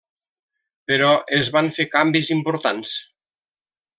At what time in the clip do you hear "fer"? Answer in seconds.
1.77-1.87